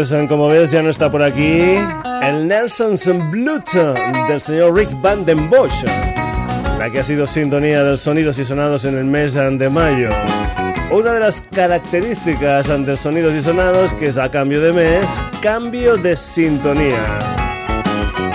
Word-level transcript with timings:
pues 0.00 0.16
como 0.30 0.48
ves 0.48 0.70
ya 0.70 0.80
no 0.80 0.88
está 0.88 1.10
por 1.10 1.22
aquí 1.22 1.74
el 2.22 2.48
Nelson's 2.48 3.04
Blood 3.30 3.64
del 4.28 4.40
señor 4.40 4.74
Rick 4.74 4.88
Van 5.02 5.26
Den 5.26 5.50
Bosch, 5.50 5.84
la 6.78 6.88
que 6.88 7.00
ha 7.00 7.04
sido 7.04 7.26
sintonía 7.26 7.84
de 7.84 7.98
sonidos 7.98 8.38
y 8.38 8.46
sonados 8.46 8.86
en 8.86 8.96
el 8.96 9.04
mes 9.04 9.34
de 9.34 9.68
mayo. 9.68 10.08
Una 10.90 11.12
de 11.12 11.20
las 11.20 11.42
características 11.42 12.68
del 12.86 12.96
sonidos 12.96 13.34
y 13.34 13.42
sonados 13.42 13.92
que 13.92 14.06
es 14.06 14.16
a 14.16 14.30
cambio 14.30 14.62
de 14.62 14.72
mes, 14.72 15.20
cambio 15.42 15.98
de 15.98 16.16
sintonía. 16.16 17.18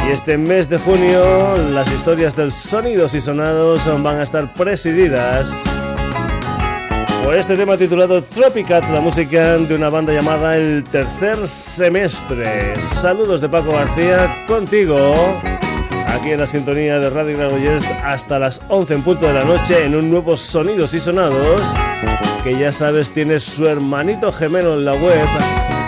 Y 0.07 0.11
este 0.11 0.37
mes 0.37 0.69
de 0.69 0.77
junio 0.77 1.57
las 1.73 1.91
historias 1.91 2.35
del 2.35 2.51
sonidos 2.51 3.15
y 3.15 3.21
sonados 3.21 3.89
van 4.03 4.19
a 4.19 4.23
estar 4.23 4.53
presididas 4.53 5.51
por 7.25 7.35
este 7.35 7.57
tema 7.57 7.75
titulado 7.75 8.21
Tropicat, 8.21 8.87
la 8.91 9.01
música 9.01 9.57
de 9.57 9.73
una 9.73 9.89
banda 9.89 10.13
llamada 10.13 10.55
El 10.55 10.83
Tercer 10.83 11.47
Semestre. 11.47 12.79
Saludos 12.79 13.41
de 13.41 13.49
Paco 13.49 13.71
García 13.71 14.45
contigo, 14.45 15.15
aquí 16.07 16.33
en 16.33 16.39
la 16.39 16.45
sintonía 16.45 16.99
de 16.99 17.09
Radio 17.09 17.35
Granollers 17.35 17.89
hasta 18.03 18.37
las 18.37 18.61
11 18.69 18.93
en 18.93 19.01
punto 19.01 19.25
de 19.25 19.33
la 19.33 19.43
noche 19.43 19.85
en 19.85 19.95
un 19.95 20.11
nuevo 20.11 20.37
Sonidos 20.37 20.93
y 20.93 20.99
Sonados 20.99 21.61
que 22.43 22.59
ya 22.59 22.71
sabes 22.71 23.09
tiene 23.09 23.39
su 23.39 23.65
hermanito 23.65 24.31
gemelo 24.31 24.75
en 24.75 24.85
la 24.85 24.93
web. 24.93 25.25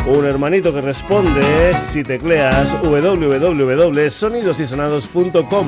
Un 0.07 0.25
hermanito 0.25 0.73
que 0.73 0.81
responde 0.81 1.77
si 1.77 2.03
tecleas 2.03 2.75
www.sonidosysonados.com. 2.81 5.67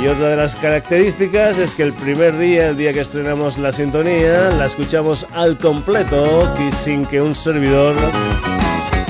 Y 0.00 0.06
otra 0.06 0.28
de 0.28 0.36
las 0.36 0.54
características 0.54 1.58
es 1.58 1.74
que 1.74 1.82
el 1.82 1.92
primer 1.92 2.38
día, 2.38 2.68
el 2.68 2.76
día 2.76 2.92
que 2.92 3.00
estrenamos 3.00 3.58
la 3.58 3.72
sintonía, 3.72 4.50
la 4.50 4.66
escuchamos 4.66 5.26
al 5.34 5.58
completo 5.58 6.48
y 6.68 6.70
sin 6.70 7.04
que 7.04 7.20
un 7.20 7.34
servidor 7.34 7.96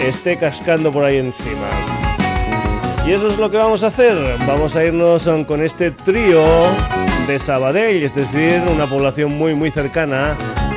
esté 0.03 0.39
cascando 0.39 0.91
por 0.91 1.05
ahí 1.05 1.19
encima. 1.19 1.98
Y 3.09 3.13
eso 3.13 3.29
es 3.29 3.39
lo 3.39 3.51
que 3.51 3.57
vamos 3.57 3.85
a 3.85 3.87
hacer. 3.87 4.15
Vamos 4.47 4.77
a 4.77 4.85
irnos 4.85 5.31
con 5.47 5.63
este 5.63 5.91
trío 5.91 6.45
de 7.27 7.39
Sabadell, 7.39 8.03
es 8.03 8.15
decir, 8.15 8.61
una 8.71 8.85
población 8.85 9.33
muy 9.33 9.55
muy 9.55 9.71
cercana 9.71 10.37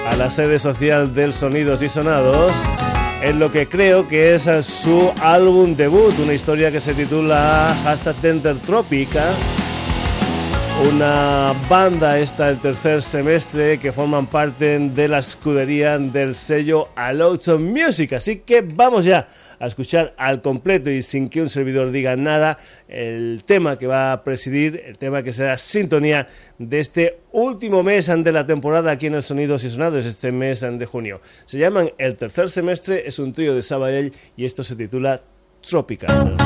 a 0.10 0.16
la 0.16 0.32
sede 0.32 0.58
social 0.58 1.14
del 1.14 1.34
Sonidos 1.34 1.84
y 1.84 1.90
Sonados, 1.90 2.54
en 3.22 3.38
lo 3.38 3.52
que 3.52 3.68
creo 3.68 4.08
que 4.08 4.34
es 4.34 4.44
su 4.66 5.12
álbum 5.22 5.76
debut, 5.76 6.18
una 6.20 6.34
historia 6.34 6.72
que 6.72 6.80
se 6.80 6.94
titula 6.94 7.76
Hashtag 7.84 8.16
Tender 8.16 8.56
Tropica. 8.60 9.26
Una 10.90 11.54
banda 11.70 12.18
esta 12.18 12.48
del 12.48 12.58
tercer 12.58 13.04
semestre 13.04 13.78
que 13.78 13.92
forman 13.92 14.26
parte 14.26 14.80
de 14.80 15.08
la 15.08 15.20
escudería 15.20 16.00
del 16.00 16.34
sello 16.34 16.88
Alauto 16.96 17.60
Music. 17.60 18.14
Así 18.14 18.38
que 18.38 18.62
vamos 18.62 19.06
ya 19.06 19.28
a 19.60 19.68
escuchar 19.68 20.16
al 20.18 20.42
completo 20.42 20.90
y 20.90 21.04
sin 21.04 21.30
que 21.30 21.40
un 21.40 21.50
servidor 21.50 21.92
diga 21.92 22.16
nada 22.16 22.58
el 22.88 23.44
tema 23.46 23.78
que 23.78 23.86
va 23.86 24.12
a 24.12 24.24
presidir, 24.24 24.82
el 24.84 24.98
tema 24.98 25.22
que 25.22 25.34
será 25.34 25.56
sintonía 25.56 26.28
de 26.58 26.80
este 26.80 27.20
último 27.32 27.84
mes 27.84 28.08
de 28.08 28.32
la 28.32 28.46
temporada 28.48 28.90
aquí 28.90 29.06
en 29.06 29.14
el 29.14 29.24
Sonidos 29.24 29.64
y 29.64 29.70
Sonados, 29.70 30.04
este 30.06 30.32
mes 30.32 30.62
de 30.62 30.86
junio. 30.88 31.22
Se 31.46 31.60
llaman 31.60 31.92
El 32.00 32.16
Tercer 32.16 32.50
Semestre, 32.50 33.04
es 33.06 33.20
un 33.20 33.34
trío 33.34 33.54
de 33.54 33.62
Sabadell 33.62 34.14
y 34.36 34.46
esto 34.46 34.64
se 34.64 34.76
titula 34.76 35.22
Tropical. 35.62 36.38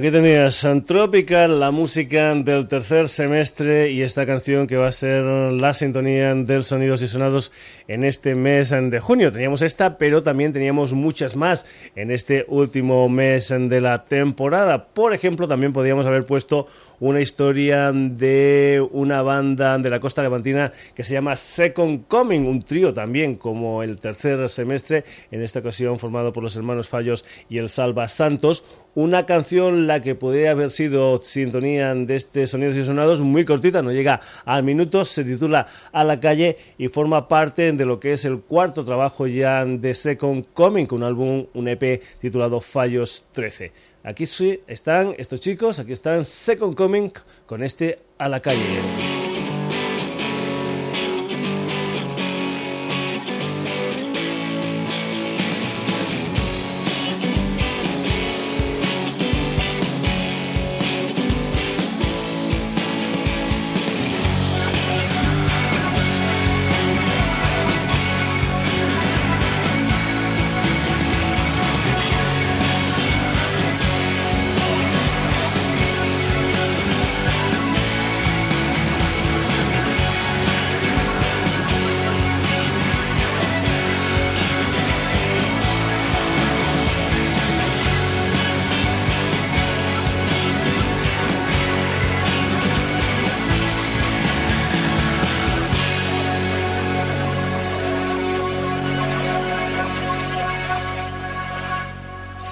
Aquí 0.00 0.10
tenías 0.10 0.66
Tropical, 0.86 1.60
la 1.60 1.70
música 1.70 2.34
del 2.34 2.66
tercer 2.68 3.06
semestre 3.06 3.90
y 3.90 4.00
esta 4.00 4.24
canción 4.24 4.66
que 4.66 4.78
va 4.78 4.88
a 4.88 4.92
ser 4.92 5.22
la 5.24 5.74
sintonía 5.74 6.34
del 6.34 6.64
Sonidos 6.64 7.02
y 7.02 7.06
Sonados 7.06 7.52
en 7.86 8.04
este 8.04 8.34
mes 8.34 8.70
de 8.70 8.98
junio. 8.98 9.30
Teníamos 9.30 9.60
esta, 9.60 9.98
pero 9.98 10.22
también 10.22 10.54
teníamos 10.54 10.94
muchas 10.94 11.36
más 11.36 11.66
en 11.96 12.10
este 12.10 12.46
último 12.48 13.10
mes 13.10 13.50
de 13.50 13.80
la 13.82 14.04
temporada. 14.04 14.86
Por 14.86 15.12
ejemplo, 15.12 15.46
también 15.46 15.74
podíamos 15.74 16.06
haber 16.06 16.24
puesto 16.24 16.66
una 16.98 17.20
historia 17.20 17.92
de 17.92 18.82
una 18.92 19.20
banda 19.20 19.76
de 19.76 19.90
la 19.90 20.00
costa 20.00 20.22
levantina 20.22 20.72
que 20.94 21.04
se 21.04 21.12
llama 21.12 21.36
Second 21.36 22.06
Coming, 22.08 22.46
un 22.46 22.62
trío 22.62 22.94
también 22.94 23.36
como 23.36 23.82
el 23.82 24.00
tercer 24.00 24.48
semestre, 24.48 25.04
en 25.30 25.42
esta 25.42 25.58
ocasión 25.58 25.98
formado 25.98 26.32
por 26.32 26.42
los 26.42 26.56
hermanos 26.56 26.88
Fallos 26.88 27.26
y 27.50 27.58
el 27.58 27.68
Salva 27.68 28.08
Santos. 28.08 28.64
Una 28.94 29.24
canción 29.24 29.86
la 29.90 30.00
que 30.00 30.14
podría 30.14 30.52
haber 30.52 30.70
sido 30.70 31.20
sintonía 31.20 31.92
de 31.96 32.14
este 32.14 32.46
Sonidos 32.46 32.76
y 32.76 32.84
Sonados 32.84 33.20
muy 33.22 33.44
cortita, 33.44 33.82
no 33.82 33.90
llega 33.90 34.20
al 34.44 34.62
minuto, 34.62 35.04
se 35.04 35.24
titula 35.24 35.66
A 35.90 36.04
la 36.04 36.20
calle 36.20 36.56
y 36.78 36.86
forma 36.86 37.26
parte 37.26 37.72
de 37.72 37.84
lo 37.84 37.98
que 37.98 38.12
es 38.12 38.24
el 38.24 38.38
cuarto 38.38 38.84
trabajo 38.84 39.26
ya 39.26 39.64
de 39.64 39.92
Second 39.92 40.44
Coming, 40.54 40.86
un 40.92 41.02
álbum, 41.02 41.46
un 41.54 41.66
EP 41.66 42.00
titulado 42.20 42.60
Fallos 42.60 43.26
13. 43.32 43.72
Aquí 44.04 44.28
están 44.68 45.16
estos 45.18 45.40
chicos, 45.40 45.80
aquí 45.80 45.90
están 45.90 46.24
Second 46.24 46.76
Coming 46.76 47.10
con 47.46 47.64
este 47.64 47.98
A 48.16 48.28
la 48.28 48.38
calle. 48.38 49.19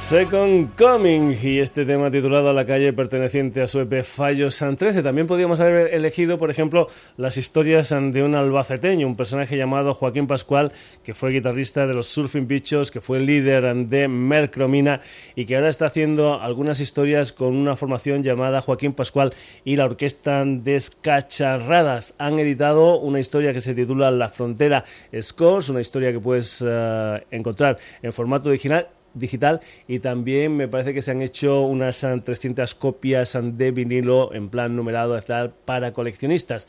Second 0.09 0.75
Coming 0.75 1.35
y 1.43 1.59
este 1.59 1.85
tema 1.85 2.11
titulado 2.11 2.51
la 2.55 2.65
calle 2.65 2.95
perteneciente 2.95 3.61
a 3.61 3.67
su 3.67 3.81
EP 3.81 4.03
Fallos 4.03 4.55
San 4.55 4.75
13. 4.75 5.03
También 5.03 5.27
podríamos 5.27 5.61
haber 5.61 5.93
elegido, 5.93 6.39
por 6.39 6.51
ejemplo, 6.51 6.89
las 7.19 7.37
historias 7.37 7.91
de 7.91 8.23
un 8.23 8.35
albaceteño, 8.35 9.07
un 9.07 9.17
personaje 9.17 9.59
llamado 9.59 9.93
Joaquín 9.93 10.27
Pascual, 10.27 10.73
que 11.05 11.13
fue 11.13 11.33
guitarrista 11.33 11.87
de 11.87 11.93
los 11.93 12.07
Surfing 12.07 12.49
Bichos, 12.49 12.91
que 12.91 13.03
fue 13.03 13.21
líder 13.21 13.77
de 13.87 14.09
Mercromina 14.09 15.03
y 15.37 15.45
que 15.45 15.57
ahora 15.57 15.69
está 15.69 15.85
haciendo 15.85 16.41
algunas 16.41 16.81
historias 16.81 17.35
con 17.35 17.55
una 17.55 17.77
formación 17.77 18.23
llamada 18.23 18.63
Joaquín 18.63 18.95
Pascual 18.95 19.35
y 19.63 19.77
la 19.77 19.85
orquesta 19.85 20.43
Descacharradas. 20.47 22.15
Han 22.17 22.39
editado 22.39 22.99
una 22.99 23.21
historia 23.21 23.53
que 23.53 23.61
se 23.61 23.75
titula 23.75 24.11
La 24.11 24.31
Frontera 24.31 24.85
Scores, 25.21 25.69
una 25.69 25.83
historia 25.83 26.13
que 26.13 26.21
puedes 26.21 26.65
eh, 26.67 27.27
encontrar 27.31 27.77
en 28.01 28.15
formato 28.15 28.49
original 28.49 28.89
digital 29.15 29.61
y 29.87 29.99
también 30.01 30.57
me 30.57 30.69
parece 30.69 30.95
que 30.95 31.03
se 31.03 31.11
han 31.11 31.23
hecho 31.23 31.63
unas 31.63 32.01
300 32.01 32.75
copias 32.75 33.39
de 33.43 33.71
vinilo 33.71 34.33
en 34.35 34.49
plan 34.49 34.75
numerado 34.77 35.21
para 35.65 35.93
coleccionistas. 35.93 36.69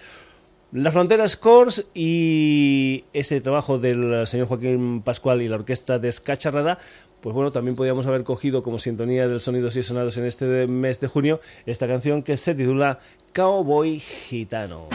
La 0.72 0.92
Frontera 0.92 1.28
Scores 1.28 1.88
y 1.96 3.04
ese 3.12 3.42
trabajo 3.42 3.80
del 3.80 4.28
señor 4.28 4.48
Joaquín 4.48 5.02
Pascual 5.02 5.42
y 5.42 5.48
la 5.48 5.56
orquesta 5.56 5.98
de 5.98 6.10
Escacharrada, 6.10 6.78
pues 7.22 7.34
bueno, 7.34 7.52
también 7.52 7.76
podríamos 7.76 8.06
haber 8.06 8.24
cogido 8.24 8.62
como 8.62 8.78
sintonía 8.78 9.28
del 9.28 9.42
Sonidos 9.42 9.76
y 9.78 9.84
Sonados 9.84 10.18
en 10.20 10.26
este 10.26 10.68
mes 10.68 11.00
de 11.00 11.08
junio 11.08 11.40
esta 11.66 11.88
canción 11.88 12.22
que 12.22 12.38
se 12.38 12.54
titula 12.54 13.00
Cowboy 13.34 14.00
Gitano. 14.00 14.88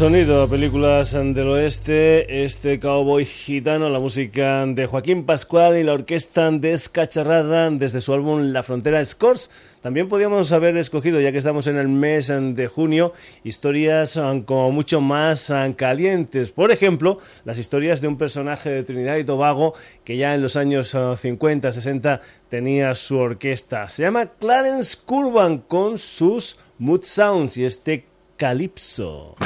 Sonido, 0.00 0.48
películas 0.48 1.12
del 1.12 1.48
oeste, 1.48 2.42
este 2.42 2.80
cowboy 2.80 3.26
gitano, 3.26 3.90
la 3.90 3.98
música 3.98 4.64
de 4.64 4.86
Joaquín 4.86 5.26
Pascual 5.26 5.76
y 5.76 5.82
la 5.82 5.92
orquesta 5.92 6.50
descacharrada 6.50 7.70
desde 7.70 8.00
su 8.00 8.14
álbum 8.14 8.50
La 8.50 8.62
Frontera 8.62 9.04
Scores. 9.04 9.50
También 9.82 10.08
podríamos 10.08 10.52
haber 10.52 10.78
escogido, 10.78 11.20
ya 11.20 11.32
que 11.32 11.36
estamos 11.36 11.66
en 11.66 11.76
el 11.76 11.88
mes 11.88 12.28
de 12.32 12.66
junio, 12.66 13.12
historias 13.44 14.16
um, 14.16 14.40
como 14.40 14.72
mucho 14.72 15.02
más 15.02 15.50
um, 15.50 15.74
calientes. 15.74 16.50
Por 16.50 16.72
ejemplo, 16.72 17.18
las 17.44 17.58
historias 17.58 18.00
de 18.00 18.08
un 18.08 18.16
personaje 18.16 18.70
de 18.70 18.84
Trinidad 18.84 19.18
y 19.18 19.24
Tobago 19.24 19.74
que 20.02 20.16
ya 20.16 20.34
en 20.34 20.40
los 20.40 20.56
años 20.56 20.96
50, 21.20 21.68
uh, 21.68 21.72
60 21.72 22.22
tenía 22.48 22.94
su 22.94 23.18
orquesta. 23.18 23.86
Se 23.90 24.04
llama 24.04 24.30
Clarence 24.38 24.96
Curban 25.04 25.58
con 25.58 25.98
sus 25.98 26.58
Mood 26.78 27.02
Sounds 27.02 27.58
y 27.58 27.66
este 27.66 28.06
Calypso. 28.38 29.36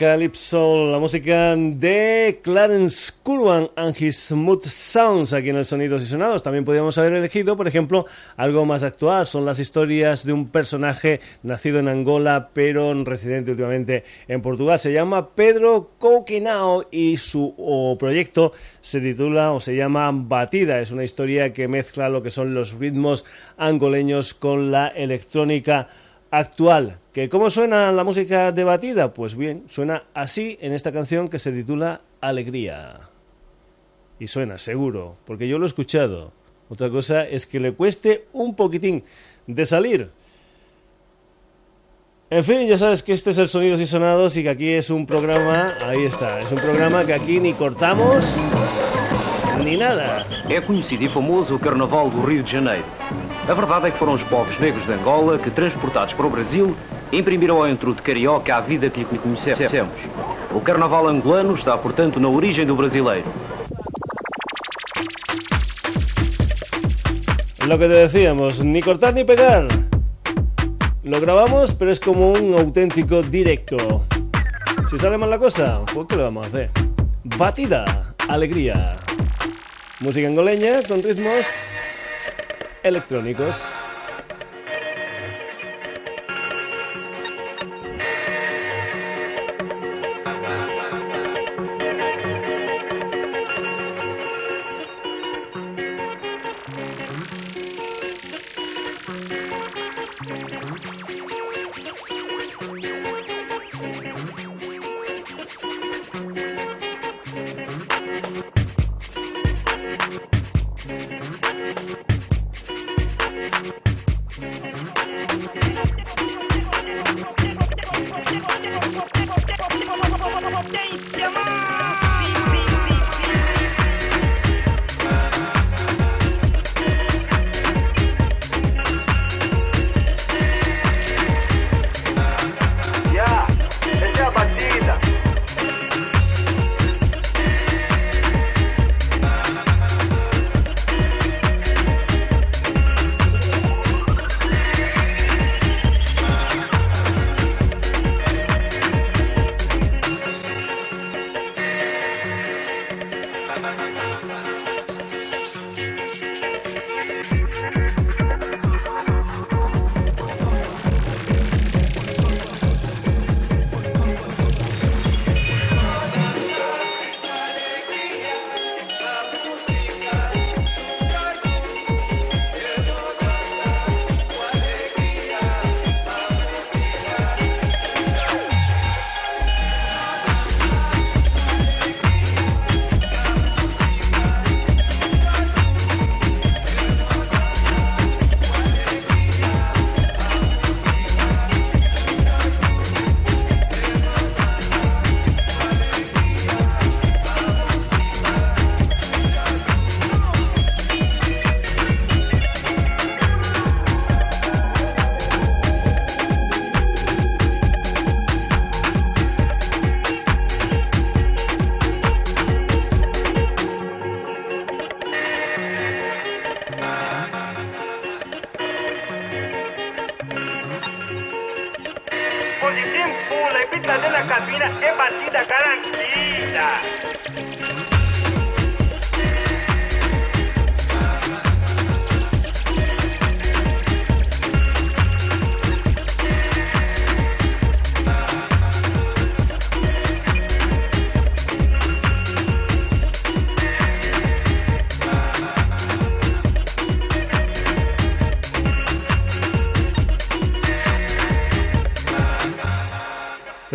Calypso, 0.00 0.90
la 0.90 0.98
música 0.98 1.54
de 1.54 2.40
Clarence 2.42 3.12
Curwan 3.22 3.68
and 3.76 3.94
his 4.00 4.16
Smooth 4.16 4.64
Sounds 4.64 5.34
aquí 5.34 5.50
en 5.50 5.56
el 5.56 5.66
Sonidos 5.66 6.02
y 6.02 6.06
Sonados. 6.06 6.42
También 6.42 6.64
podríamos 6.64 6.96
haber 6.96 7.12
elegido, 7.12 7.54
por 7.54 7.68
ejemplo, 7.68 8.06
algo 8.38 8.64
más 8.64 8.82
actual. 8.82 9.26
Son 9.26 9.44
las 9.44 9.58
historias 9.58 10.24
de 10.24 10.32
un 10.32 10.48
personaje 10.48 11.20
nacido 11.42 11.80
en 11.80 11.88
Angola, 11.88 12.48
pero 12.54 12.94
residente 13.04 13.50
últimamente 13.50 14.02
en 14.26 14.40
Portugal. 14.40 14.78
Se 14.78 14.90
llama 14.90 15.28
Pedro 15.28 15.90
Coquinao 15.98 16.86
y 16.90 17.18
su 17.18 17.94
proyecto 18.00 18.52
se 18.80 19.02
titula 19.02 19.52
o 19.52 19.60
se 19.60 19.76
llama 19.76 20.10
Batida. 20.14 20.80
Es 20.80 20.92
una 20.92 21.04
historia 21.04 21.52
que 21.52 21.68
mezcla 21.68 22.08
lo 22.08 22.22
que 22.22 22.30
son 22.30 22.54
los 22.54 22.72
ritmos 22.72 23.26
angoleños 23.58 24.32
con 24.32 24.70
la 24.70 24.88
electrónica 24.88 25.88
actual. 26.30 26.99
¿Que 27.12 27.28
¿Cómo 27.28 27.50
suena 27.50 27.90
la 27.90 28.04
música 28.04 28.52
debatida? 28.52 29.12
Pues 29.12 29.34
bien, 29.34 29.64
suena 29.68 30.04
así 30.14 30.56
en 30.60 30.72
esta 30.72 30.92
canción 30.92 31.28
que 31.28 31.40
se 31.40 31.50
titula 31.50 32.02
Alegría. 32.20 33.00
Y 34.20 34.28
suena, 34.28 34.58
seguro, 34.58 35.16
porque 35.26 35.48
yo 35.48 35.58
lo 35.58 35.64
he 35.64 35.68
escuchado. 35.68 36.30
Otra 36.68 36.88
cosa 36.88 37.26
es 37.26 37.48
que 37.48 37.58
le 37.58 37.72
cueste 37.72 38.26
un 38.32 38.54
poquitín 38.54 39.02
de 39.48 39.64
salir. 39.64 40.08
En 42.30 42.44
fin, 42.44 42.68
ya 42.68 42.78
sabes 42.78 43.02
que 43.02 43.12
este 43.12 43.30
es 43.30 43.38
el 43.38 43.48
Sonidos 43.48 43.80
y 43.80 43.86
Sonados 43.86 44.36
y 44.36 44.44
que 44.44 44.50
aquí 44.50 44.68
es 44.68 44.88
un 44.88 45.04
programa, 45.04 45.74
ahí 45.80 46.04
está, 46.04 46.38
es 46.38 46.52
un 46.52 46.60
programa 46.60 47.04
que 47.04 47.12
aquí 47.12 47.40
ni 47.40 47.54
cortamos 47.54 48.38
ni 49.64 49.76
nada. 49.76 50.24
É 50.48 50.60
conhecido 50.60 51.04
e 51.04 51.08
famoso 51.08 51.56
o 51.56 51.58
Carnaval 51.58 52.08
do 52.08 52.20
Rio 52.22 52.44
de 52.44 52.52
Janeiro. 52.52 52.84
A 53.48 53.52
verdade 53.52 53.88
é 53.88 53.90
que 53.90 53.98
foram 53.98 54.14
os 54.14 54.22
povos 54.22 54.56
negros 54.60 54.86
de 54.86 54.92
Angola 54.92 55.38
que, 55.38 55.50
transportados 55.50 56.14
para 56.14 56.26
o 56.26 56.30
Brasil, 56.30 56.76
imprimiram 57.12 57.56
ao 57.56 57.68
entrudo 57.68 58.02
carioca 58.02 58.56
a 58.56 58.60
vida 58.60 58.90
que 58.90 59.00
lhe 59.00 59.18
conhecemos. 59.18 59.90
O 60.54 60.60
Carnaval 60.60 61.08
angolano 61.08 61.54
está, 61.54 61.76
portanto, 61.76 62.18
na 62.20 62.28
origem 62.28 62.66
do 62.66 62.74
brasileiro. 62.74 63.26
Lo 67.66 67.78
que 67.78 67.86
te 67.86 67.94
decíamos, 67.94 68.64
ni 68.64 68.82
cortar 68.82 69.14
ni 69.14 69.24
pegar. 69.24 69.66
Lo 71.04 71.20
grabamos, 71.20 71.72
pero 71.72 71.90
es 71.90 72.00
como 72.00 72.32
un 72.32 72.58
auténtico 72.58 73.22
directo. 73.22 74.04
Si 74.88 74.98
sale 74.98 75.16
mal 75.16 75.30
la 75.30 75.38
cosa, 75.38 75.80
pues 75.92 76.06
¿qué 76.08 76.16
le 76.16 76.24
vamos 76.24 76.46
a 76.46 76.48
hacer? 76.48 76.70
Batida, 77.38 78.14
alegría. 78.28 78.98
Música 80.00 80.26
angoleña 80.26 80.82
con 80.88 81.02
ritmos 81.02 81.46
electrónicos. 82.82 83.79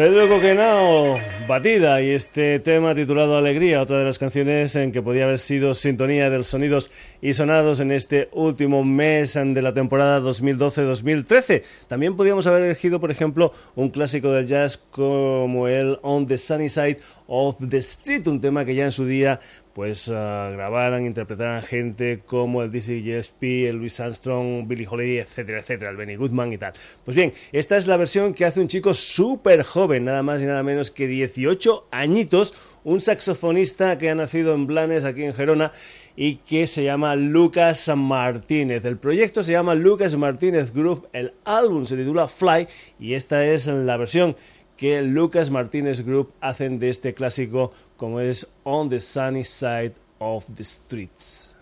Pedro 0.06 0.28
Coquenao, 0.28 1.20
Batida 1.48 2.00
y 2.00 2.12
este 2.12 2.60
tema 2.60 2.94
titulado 2.94 3.40
Alegría, 3.40 3.82
otra 3.82 3.98
de 3.98 4.06
las 4.06 4.20
canciones 4.20 4.76
en 4.76 4.92
que 4.92 5.02
podía 5.02 5.24
haber 5.24 5.40
sido 5.40 5.74
sintonía 5.74 6.30
de 6.30 6.38
los 6.38 6.46
sonidos 6.46 6.92
y 7.26 7.34
sonados 7.34 7.80
en 7.80 7.92
este 7.92 8.30
último 8.34 8.84
mes 8.84 9.34
de 9.34 9.62
la 9.64 9.74
temporada 9.74 10.22
2012-2013. 10.22 11.64
También 11.88 12.16
podíamos 12.16 12.46
haber 12.46 12.62
elegido, 12.62 13.00
por 13.00 13.10
ejemplo, 13.10 13.52
un 13.76 13.90
clásico 13.90 14.32
del 14.32 14.46
jazz 14.46 14.78
como 14.92 15.68
el 15.68 15.98
On 16.04 16.28
the 16.28 16.38
Sunny 16.38 16.70
Side 16.70 17.00
of 17.26 17.56
the 17.68 17.78
Street, 17.78 18.28
un 18.28 18.40
tema 18.40 18.64
que 18.64 18.76
ya 18.76 18.86
en 18.86 18.92
su 18.92 19.08
día 19.08 19.40
pues 19.74 20.08
uh, 20.08 20.14
grabaran, 20.14 21.06
interpretaran 21.06 21.62
gente 21.62 22.22
como 22.26 22.62
el 22.62 22.72
Dizzy 22.72 23.02
Gillespie, 23.02 23.68
el 23.68 23.76
Louis 23.76 24.00
Armstrong, 24.00 24.66
Billy 24.68 24.88
Holiday, 24.90 25.18
etcétera, 25.18 25.60
etcétera, 25.60 25.92
el 25.92 25.98
Benny 25.98 26.16
Goodman 26.16 26.54
y 26.54 26.58
tal. 26.58 26.74
Pues 27.04 27.18
bien, 27.18 27.34
esta 27.52 27.76
es 27.76 27.86
la 27.86 27.98
versión 27.98 28.34
que 28.34 28.46
hace 28.46 28.62
un 28.62 28.70
chico 28.70 28.94
súper 28.94 29.64
joven, 29.64 30.06
nada 30.06 30.24
más 30.24 30.42
y 30.42 30.46
nada 30.46 30.64
menos 30.64 30.92
que 30.92 31.08
18 31.08 31.88
añitos, 31.92 32.54
un 32.86 33.02
saxofonista 33.02 33.98
que 33.98 34.10
ha 34.10 34.16
nacido 34.16 34.54
en 34.54 34.66
Blanes, 34.66 35.04
aquí 35.04 35.26
en 35.26 35.34
Gerona, 35.34 35.74
y 36.16 36.38
que 36.38 36.68
se 36.68 36.84
llama 36.84 37.16
Lucas 37.16 37.92
Martínez. 37.96 38.86
El 38.86 38.98
proyecto 38.98 39.44
se 39.44 39.52
llama 39.52 39.76
Lucas 39.76 40.16
Martínez 40.16 40.74
Group, 40.74 41.08
el 41.14 41.34
álbum 41.44 41.86
se 41.86 41.98
titula 41.98 42.28
Fly 42.28 42.68
y 43.00 43.14
esta 43.14 43.46
es 43.46 43.68
la 43.68 43.98
versión 43.98 44.36
que 44.78 45.02
Lucas 45.02 45.50
Martínez 45.50 46.06
Group 46.06 46.32
hacen 46.42 46.80
de 46.80 46.90
este 46.90 47.14
clásico 47.14 47.72
como 47.98 48.20
es 48.20 48.48
On 48.64 48.90
the 48.90 49.00
Sunny 49.00 49.44
Side 49.44 49.94
of 50.20 50.46
the 50.56 50.64
Streets. 50.64 51.54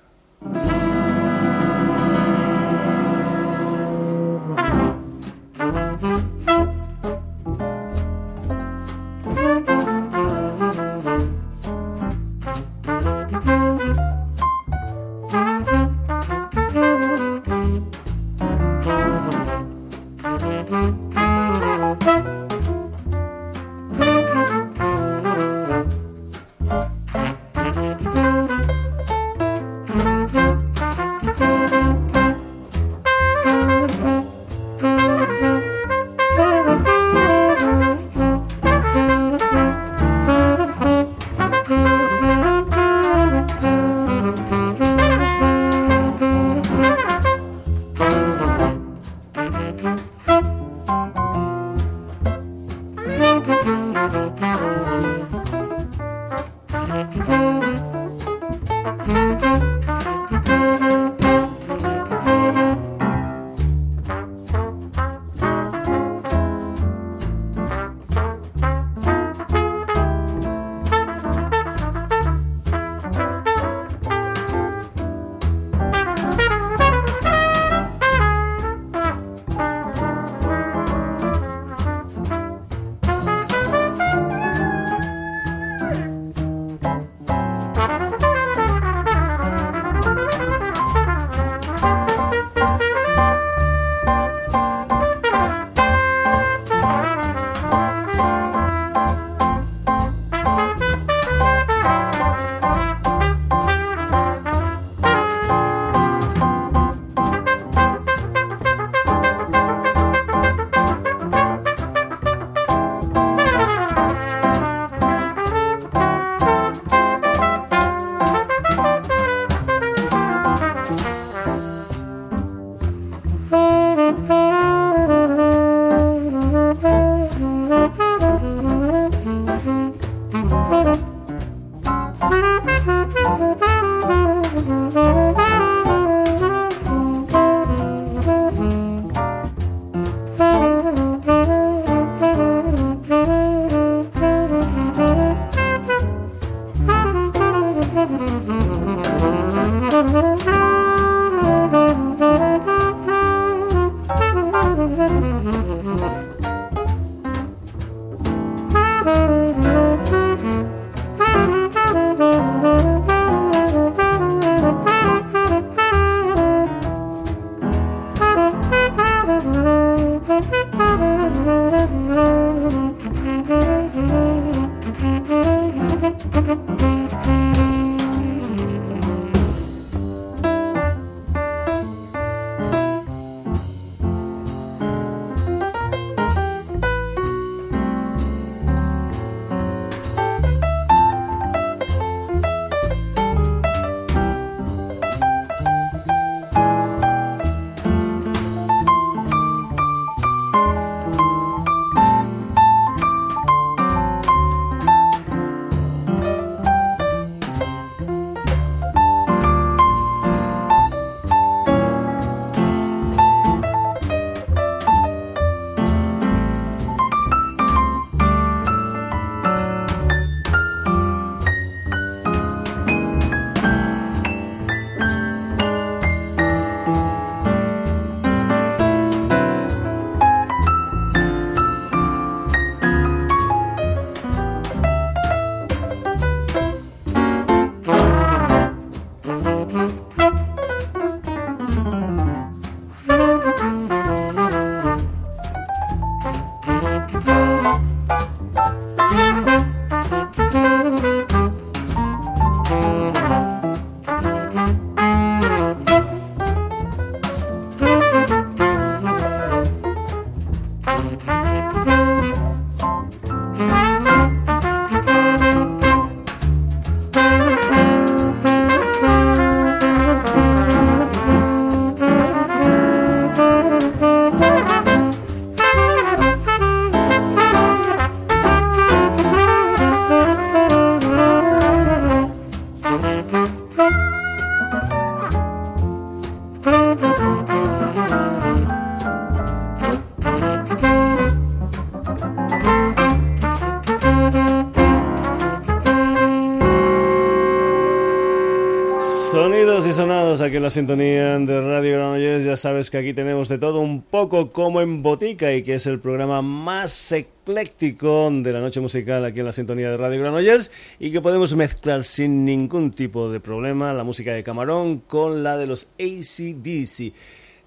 La 300.64 300.70
sintonía 300.70 301.38
de 301.40 301.60
Radio 301.60 301.98
Granollers. 301.98 302.46
Ya 302.46 302.56
sabes 302.56 302.90
que 302.90 302.98
aquí 302.98 303.14
tenemos 303.14 303.50
de 303.50 303.58
todo 303.58 303.82
un 303.82 304.02
poco 304.02 304.54
como 304.54 304.80
en 304.80 305.04
Botica 305.04 305.52
y 305.52 305.62
que 305.62 305.74
es 305.74 305.88
el 305.88 306.00
programa 306.00 306.42
más 306.42 307.12
ecléctico 307.12 308.32
de 308.32 308.54
la 308.54 308.62
noche 308.62 308.80
musical 308.80 309.26
aquí 309.26 309.42
en 309.42 309.48
la 309.48 309.52
sintonía 309.52 309.92
de 309.92 309.98
Radio 309.98 310.22
Granollers 310.22 310.72
y 311.00 311.12
que 311.12 311.20
podemos 311.20 311.54
mezclar 311.54 312.06
sin 312.06 312.46
ningún 312.46 312.92
tipo 312.92 313.30
de 313.30 313.42
problema 313.42 313.92
la 313.92 314.06
música 314.06 314.34
de 314.34 314.42
Camarón 314.42 315.00
con 315.00 315.44
la 315.44 315.58
de 315.58 315.68
los 315.68 315.90
ACDC. 316.00 317.12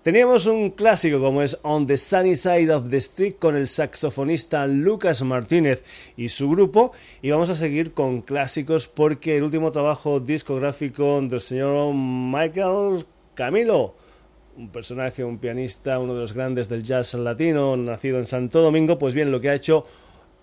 Teníamos 0.07 0.47
un 0.47 0.71
clásico 0.71 1.19
como 1.19 1.43
es 1.43 1.59
On 1.63 1.85
the 1.85 1.97
Sunny 1.97 2.37
Side 2.37 2.73
of 2.73 2.91
the 2.91 2.99
Street 2.99 3.35
con 3.41 3.57
el 3.57 3.67
saxofonista 3.67 4.65
Lucas 4.69 5.21
Martínez 5.23 5.83
y 6.17 6.29
su 6.29 6.49
grupo 6.49 6.93
y 7.23 7.33
vamos 7.33 7.51
a 7.51 7.57
seguir 7.57 7.93
con 7.93 8.21
clásicos 8.21 8.87
porque 8.87 9.37
el 9.37 9.43
último 9.43 9.73
trabajo 9.73 10.21
discográfico 10.21 11.21
del 11.23 11.41
señor 11.41 11.93
Michael 11.93 13.05
Camilo 13.35 13.97
un 14.57 14.69
personaje, 14.69 15.25
un 15.25 15.39
pianista, 15.39 15.99
uno 15.99 16.15
de 16.15 16.21
los 16.21 16.35
grandes 16.35 16.69
del 16.69 16.85
jazz 16.85 17.15
latino, 17.15 17.77
nacido 17.77 18.19
en 18.19 18.27
Santo 18.27 18.61
Domingo, 18.61 19.01
pues 19.01 19.13
bien, 19.13 19.33
lo 19.33 19.41
que 19.41 19.51
ha 19.51 19.55
hecho 19.55 19.87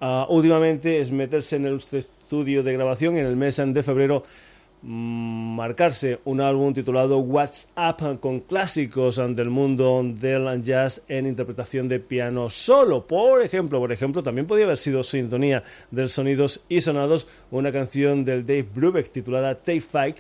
uh, 0.02 0.26
últimamente 0.28 1.00
es 1.00 1.10
meterse 1.10 1.56
en 1.56 1.68
el 1.68 1.78
estudio 1.78 2.64
de 2.64 2.74
grabación 2.74 3.16
en 3.16 3.26
el 3.26 3.38
mes 3.38 3.62
de 3.66 3.82
febrero 3.82 4.24
marcarse 4.84 6.20
un 6.26 6.42
álbum 6.42 6.74
titulado 6.74 7.20
What's 7.20 7.70
Up 7.78 8.20
con 8.20 8.42
clásicos 8.42 9.16
del 9.16 9.50
mundo 9.50 10.02
del 10.04 10.62
jazz 10.62 11.02
en 11.08 11.26
interpretación 11.26 11.88
de 11.88 12.00
piano 12.00 12.50
solo. 12.50 13.08
Por 13.08 13.42
ejemplo, 13.42 13.80
por 13.80 13.92
ejemplo, 13.94 14.22
también 14.24 14.46
podría 14.46 14.66
haber 14.66 14.78
sido 14.78 15.02
sintonía 15.04 15.64
del 15.90 16.10
sonidos 16.10 16.62
y 16.68 16.82
sonados 16.82 17.28
una 17.50 17.72
canción 17.72 18.26
del 18.26 18.46
Dave 18.46 18.68
Brubeck 18.76 19.10
titulada 19.10 19.56
Take 19.56 19.82
Five 19.82 20.16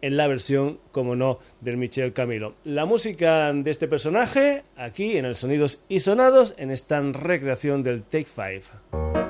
en 0.00 0.16
la 0.18 0.28
versión, 0.28 0.78
como 0.92 1.16
no, 1.16 1.38
del 1.62 1.78
Michel 1.78 2.12
Camilo. 2.12 2.54
La 2.64 2.84
música 2.84 3.52
de 3.52 3.70
este 3.70 3.88
personaje 3.88 4.62
aquí 4.76 5.16
en 5.16 5.24
el 5.24 5.34
Sonidos 5.34 5.80
y 5.88 6.00
Sonados 6.00 6.54
en 6.58 6.70
esta 6.70 7.00
recreación 7.00 7.82
del 7.82 8.02
Take 8.02 8.26
Five. 8.26 9.23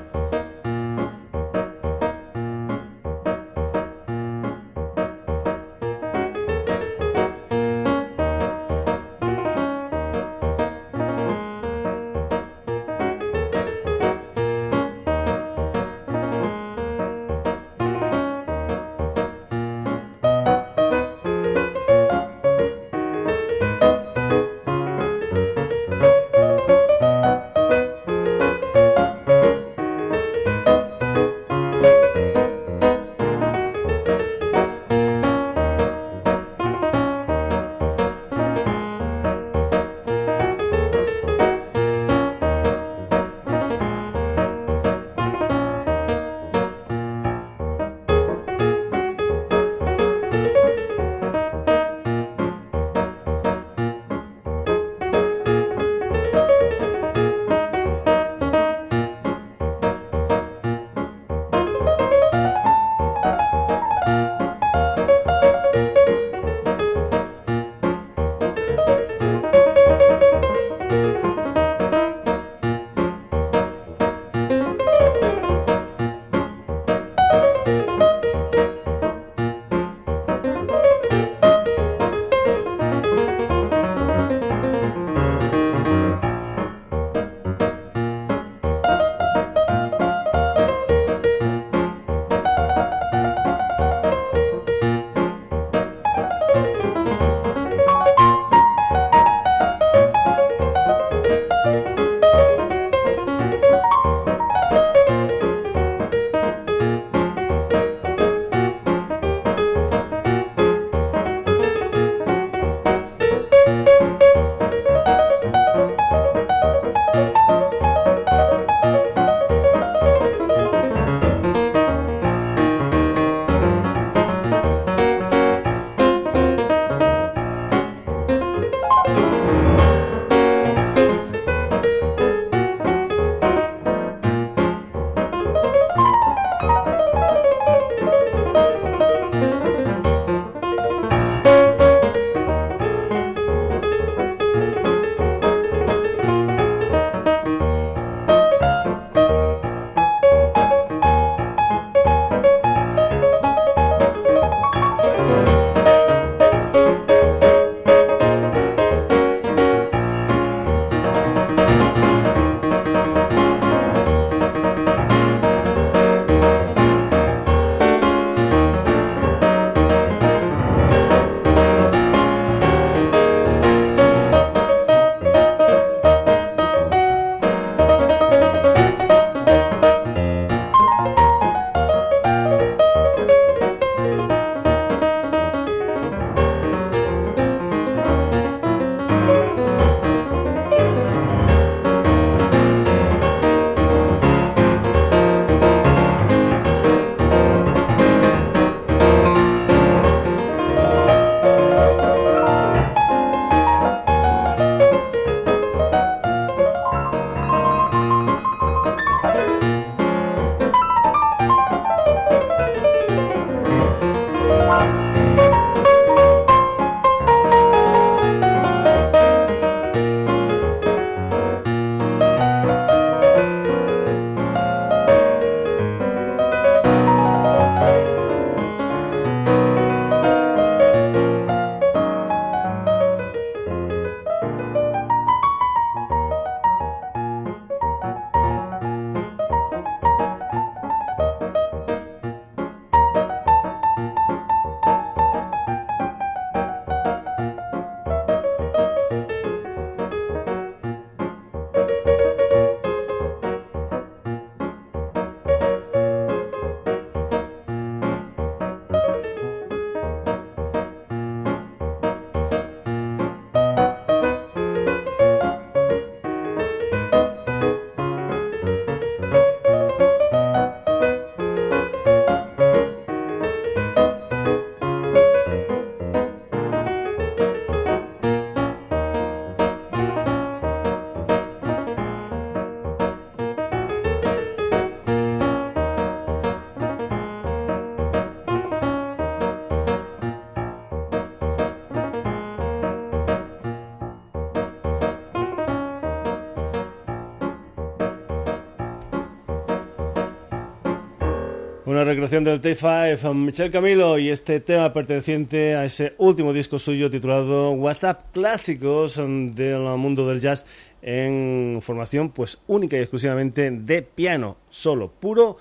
Recreación 302.04 302.44
del 302.44 302.60
T5, 302.60 303.34
Michel 303.34 303.70
Camilo 303.70 304.18
y 304.18 304.28
este 304.28 304.60
tema 304.60 304.92
perteneciente 304.92 305.74
a 305.74 305.84
ese 305.84 306.14
último 306.18 306.52
disco 306.52 306.78
suyo 306.78 307.10
titulado 307.10 307.70
WhatsApp 307.70 308.30
Clásicos 308.32 309.16
del 309.16 309.80
mundo 309.96 310.28
del 310.28 310.40
jazz 310.40 310.66
en 311.00 311.78
formación 311.80 312.30
pues 312.30 312.60
única 312.66 312.96
y 312.96 313.00
exclusivamente 313.00 313.70
de 313.70 314.02
piano, 314.02 314.58
solo, 314.68 315.10
puro 315.10 315.56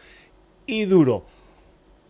y 0.66 0.86
duro. 0.86 1.26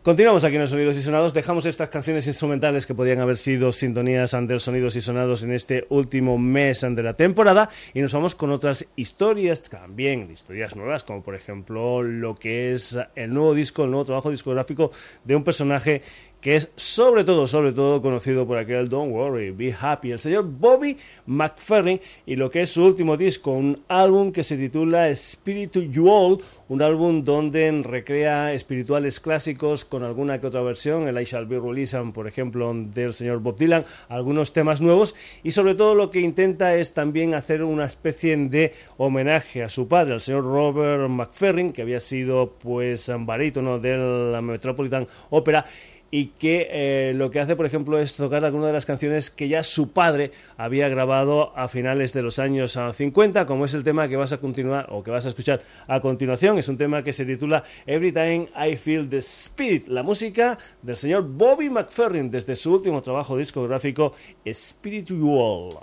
Continuamos 0.04 0.44
aquí 0.44 0.56
en 0.56 0.62
los 0.64 0.70
Sonidos 0.70 0.98
y 0.98 1.02
Sonados. 1.02 1.34
Dejamos 1.34 1.66
estas 1.66 1.88
canciones 1.88 2.28
instrumentales 2.28 2.86
que 2.86 2.94
podían 2.94 3.22
haber 3.22 3.38
sido 3.38 3.72
sintonías 3.72 4.34
ante 4.34 4.54
los 4.54 4.64
Sonidos 4.64 4.98
y 4.98 5.02
Sonados 5.02 5.44
en 5.44 5.54
este 5.54 5.86
último 5.88 6.38
mes 6.38 6.82
de 6.82 7.02
la 7.02 7.14
temporada 7.14 7.70
y 7.94 8.02
nos 8.02 8.12
vamos 8.12 8.36
con 8.36 8.52
otras 8.52 8.86
historias 8.98 9.70
también, 9.70 10.30
historias 10.30 10.76
nuevas, 10.76 11.06
como 11.06 11.24
por 11.24 11.36
ejemplo 11.36 12.04
lo 12.04 12.36
que 12.36 12.74
es 12.74 12.98
el 13.16 13.34
nuevo 13.34 13.54
disco, 13.54 13.86
el 13.86 13.92
nuevo 13.92 14.04
trabajo 14.04 14.30
discográfico 14.30 14.92
de 15.24 15.38
un 15.38 15.46
personaje 15.46 16.02
que 16.44 16.58
es 16.58 16.70
sobre 16.76 17.24
todo, 17.24 17.48
sobre 17.48 17.72
todo 17.72 18.02
conocido 18.02 18.46
por 18.46 18.58
aquel 18.58 18.90
Don't 18.90 19.14
Worry, 19.14 19.52
Be 19.52 19.74
Happy, 19.80 20.12
el 20.12 20.20
señor 20.20 20.44
Bobby 20.44 20.98
McFerrin 21.26 22.02
y 22.26 22.36
lo 22.36 22.50
que 22.50 22.60
es 22.60 22.72
su 22.72 22.84
último 22.84 23.16
disco, 23.16 23.52
un 23.52 23.82
álbum 23.88 24.34
que 24.34 24.44
se 24.44 24.58
titula 24.58 25.16
Spiritual, 25.16 26.40
un 26.68 26.82
álbum 26.82 27.24
donde 27.24 27.72
recrea 27.84 28.52
espirituales 28.52 29.22
clásicos 29.22 29.86
con 29.86 30.04
alguna 30.04 30.42
que 30.42 30.48
otra 30.48 30.62
versión, 30.62 31.08
el 31.08 31.22
I 31.22 31.24
Shall 31.24 31.46
Be 31.46 31.62
Released, 31.62 32.12
por 32.12 32.28
ejemplo, 32.28 32.74
del 32.76 33.14
señor 33.14 33.40
Bob 33.40 33.58
Dylan, 33.58 33.86
algunos 34.10 34.52
temas 34.52 34.82
nuevos. 34.82 35.16
Y 35.44 35.52
sobre 35.52 35.76
todo 35.76 35.96
lo 35.96 36.12
que 36.12 36.20
intenta 36.20 36.76
es 36.76 36.94
también 36.94 37.36
hacer 37.36 37.64
una 37.64 37.86
especie 37.86 38.36
de 38.36 38.74
homenaje 38.98 39.64
a 39.64 39.70
su 39.70 39.88
padre, 39.88 40.16
el 40.16 40.22
señor 40.22 40.44
Robert 40.44 41.08
McFerrin, 41.08 41.72
que 41.72 41.84
había 41.84 42.02
sido 42.02 42.52
pues 42.62 43.10
barítono 43.20 43.80
del 43.80 44.42
Metropolitan 44.42 45.08
Opera 45.30 45.64
y 46.16 46.28
que 46.28 46.68
eh, 46.70 47.14
lo 47.16 47.32
que 47.32 47.40
hace, 47.40 47.56
por 47.56 47.66
ejemplo, 47.66 47.98
es 47.98 48.16
tocar 48.16 48.46
alguna 48.46 48.68
de 48.68 48.74
las 48.74 48.86
canciones 48.86 49.32
que 49.32 49.48
ya 49.48 49.64
su 49.64 49.94
padre 49.94 50.30
había 50.58 50.88
grabado 50.88 51.58
a 51.58 51.68
finales 51.68 52.14
de 52.14 52.22
los 52.22 52.38
años 52.38 52.78
50, 52.96 53.42
ah, 53.42 53.46
como 53.48 53.66
es 53.66 53.74
el 53.74 53.84
tema 53.84 54.08
que 54.08 54.16
vas 54.16 54.32
a 54.32 54.38
continuar 54.38 54.86
o 54.92 55.04
que 55.04 55.10
vas 55.10 55.26
a 55.26 55.30
escuchar 55.30 55.64
a 55.88 56.02
continuación. 56.02 56.60
Es 56.60 56.70
un 56.70 56.78
tema 56.78 57.04
que 57.04 57.14
se 57.14 57.26
titula 57.26 57.64
Every 57.88 58.12
Time 58.12 58.48
I 58.56 58.78
Feel 58.78 59.10
the 59.10 59.18
Spirit, 59.18 59.88
la 59.88 60.04
música 60.04 60.60
del 60.84 60.98
señor 60.98 61.24
Bobby 61.24 61.72
McFerrin 61.72 62.30
desde 62.30 62.56
su 62.56 62.72
último 62.72 63.02
trabajo 63.02 63.36
discográfico 63.36 64.14
Spiritual. 64.46 65.80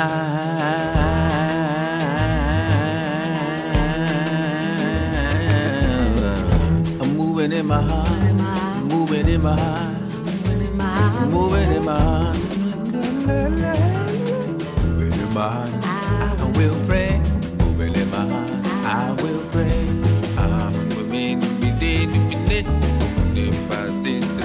I'm 0.00 0.06
moving 7.16 7.50
in 7.50 7.66
my 7.66 7.82
heart, 7.82 8.08
moving 8.84 9.28
in 9.28 9.42
my 9.42 9.58
heart, 9.58 9.96
moving 10.12 10.62
in 10.62 10.76
my 10.76 10.88
heart, 12.00 12.38
moving 14.86 15.12
in 15.12 15.34
my 15.34 15.50
heart. 15.50 15.70
I 15.82 16.52
will 16.56 16.78
pray, 16.86 17.18
moving 17.58 17.94
in 17.96 18.08
my 18.10 18.18
heart. 18.18 18.50
I 18.86 19.10
will 19.20 19.42
pray. 19.50 19.88
I'm 20.38 20.72
moving, 20.90 21.40
be 21.40 21.72
dead, 21.80 22.12
be 22.12 22.36
dead. 22.46 22.68
I 23.72 23.74
see 24.04 24.20
the. 24.20 24.38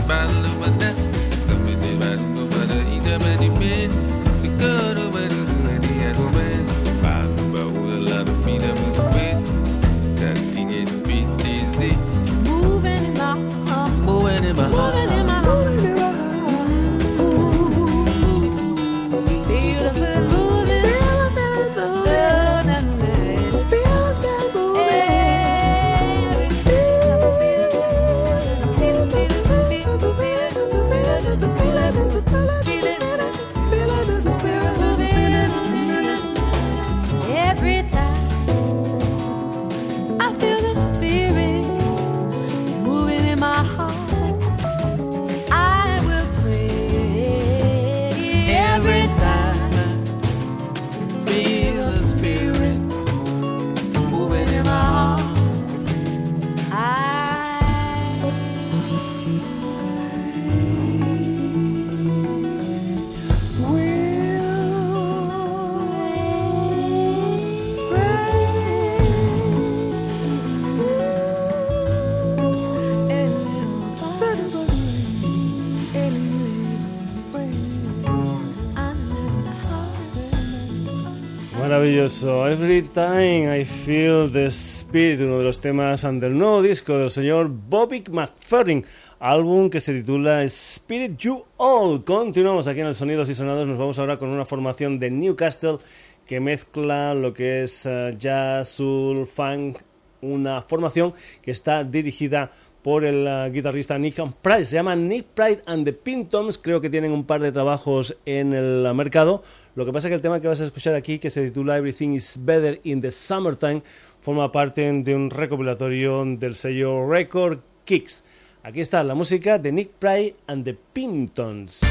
Every 81.76 82.84
Time 82.84 83.60
I 83.60 83.66
Feel 83.66 84.32
the 84.32 84.46
Spirit, 84.52 85.22
uno 85.22 85.40
de 85.40 85.44
los 85.44 85.60
temas 85.60 86.04
del 86.04 86.38
nuevo 86.38 86.62
disco 86.62 87.00
del 87.00 87.10
señor 87.10 87.50
Bobby 87.50 88.04
McFerrin, 88.12 88.86
álbum 89.20 89.72
que 89.72 89.80
se 89.80 89.92
titula 89.92 90.44
Spirit 90.44 91.18
You 91.18 91.44
All. 91.58 92.04
Continuamos 92.04 92.68
aquí 92.68 92.82
en 92.82 92.88
el 92.88 92.94
Sonidos 92.94 93.28
y 93.30 93.34
Sonados, 93.34 93.68
nos 93.68 93.80
vamos 93.80 93.98
ahora 93.98 94.20
con 94.20 94.30
una 94.30 94.46
formación 94.46 95.00
de 95.00 95.10
Newcastle 95.10 95.80
que 96.28 96.40
mezcla 96.40 97.16
lo 97.16 97.34
que 97.34 97.64
es 97.64 97.88
uh, 97.88 98.16
jazz, 98.20 98.70
soul, 98.70 99.26
funk, 99.26 99.80
una 100.22 100.62
formación 100.62 101.16
que 101.42 101.50
está 101.50 101.84
dirigida 101.84 102.52
por 102.52 102.73
el 102.86 103.28
uh, 103.28 103.52
guitarrista 103.52 103.98
Nick 103.98 104.22
Price. 104.42 104.66
Se 104.66 104.76
llama 104.76 104.96
Nick 104.96 105.26
Pride 105.34 105.62
and 105.66 105.86
the 105.86 105.94
Pintons. 105.94 106.58
Creo 106.58 106.82
que 106.82 106.90
tienen 106.90 107.12
un 107.12 107.24
par 107.24 107.42
de 107.42 107.52
trabajos 107.52 108.16
en 108.26 108.54
el 108.54 108.86
uh, 108.86 108.94
mercado. 108.94 109.44
Lo 109.76 109.86
que 109.86 109.94
pasa 109.94 110.08
es 110.08 110.12
que 110.12 110.16
el 110.16 110.22
tema 110.22 110.40
que 110.42 110.48
vas 110.48 110.62
a 110.62 110.66
escuchar 110.66 110.94
aquí, 110.94 111.18
que 111.18 111.30
se 111.30 111.46
titula 111.46 111.78
Everything 111.78 112.10
is 112.14 112.38
Better 112.40 112.80
in 112.84 113.02
the 113.02 113.12
Summertime, 113.12 113.82
forma 114.22 114.52
parte 114.52 114.92
de 114.92 115.16
un 115.16 115.30
recopilatorio 115.30 116.24
del 116.26 116.56
sello 116.56 117.10
Record 117.10 117.60
Kicks. 117.86 118.24
Aquí 118.64 118.82
está 118.82 119.04
la 119.04 119.16
música 119.16 119.58
de 119.58 119.72
Nick 119.72 119.92
Pride 120.00 120.36
and 120.48 120.64
the 120.64 120.78
Pintons. 120.94 121.82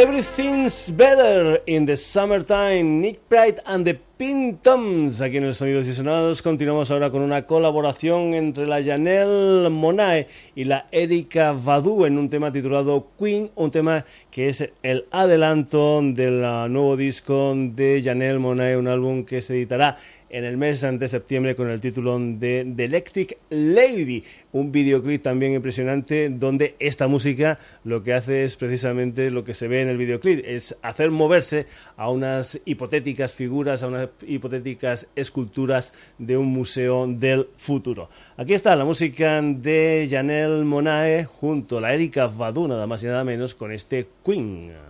Everything's 0.00 0.90
better 0.90 1.56
in 1.66 1.84
the 1.84 1.94
summertime. 1.94 3.02
Nick 3.02 3.28
Pride 3.28 3.60
and 3.66 3.86
the 3.86 3.98
Pintoms. 4.20 5.22
Aquí 5.22 5.38
en 5.38 5.44
el 5.44 5.54
Sonidos 5.54 5.88
y 5.88 5.92
Sonados 5.92 6.42
continuamos 6.42 6.90
ahora 6.90 7.10
con 7.10 7.22
una 7.22 7.46
colaboración 7.46 8.34
entre 8.34 8.66
la 8.66 8.84
Janelle 8.84 9.70
Monae 9.70 10.26
y 10.54 10.64
la 10.64 10.88
Erika 10.92 11.52
Badu 11.52 12.04
en 12.04 12.18
un 12.18 12.28
tema 12.28 12.52
titulado 12.52 13.06
Queen, 13.18 13.50
un 13.54 13.70
tema 13.70 14.04
que 14.30 14.50
es 14.50 14.68
el 14.82 15.06
adelanto 15.10 16.02
del 16.02 16.42
nuevo 16.70 16.98
disco 16.98 17.54
de 17.56 18.02
Janelle 18.04 18.38
Monae, 18.38 18.76
un 18.76 18.88
álbum 18.88 19.24
que 19.24 19.40
se 19.40 19.54
editará 19.54 19.96
en 20.30 20.44
el 20.44 20.56
mes 20.56 20.80
de 20.80 21.08
septiembre 21.08 21.56
con 21.56 21.70
el 21.70 21.80
título 21.80 22.18
de 22.18 22.70
The 22.76 22.84
Electric 22.84 23.38
Lady, 23.50 24.22
un 24.52 24.70
videoclip 24.70 25.22
también 25.22 25.54
impresionante 25.54 26.28
donde 26.30 26.76
esta 26.78 27.08
música 27.08 27.58
lo 27.84 28.02
que 28.02 28.14
hace 28.14 28.44
es 28.44 28.56
precisamente 28.56 29.30
lo 29.30 29.44
que 29.44 29.54
se 29.54 29.66
ve 29.66 29.82
en 29.82 29.88
el 29.88 29.96
videoclip, 29.96 30.44
es 30.46 30.76
hacer 30.82 31.10
moverse 31.10 31.66
a 31.96 32.10
unas 32.10 32.60
hipotéticas 32.64 33.34
figuras, 33.34 33.82
a 33.82 33.88
unas 33.88 34.09
hipotéticas 34.26 35.06
esculturas 35.14 35.92
de 36.18 36.36
un 36.36 36.46
museo 36.46 37.06
del 37.06 37.48
futuro. 37.56 38.08
Aquí 38.36 38.54
está 38.54 38.76
la 38.76 38.84
música 38.84 39.40
de 39.42 40.08
Janelle 40.10 40.64
Monae 40.64 41.24
junto 41.24 41.78
a 41.78 41.80
la 41.80 41.94
Erika 41.94 42.26
Badu, 42.26 42.68
nada 42.68 42.86
más 42.86 43.02
y 43.02 43.06
nada 43.06 43.24
menos, 43.24 43.54
con 43.54 43.72
este 43.72 44.06
Queen. 44.24 44.89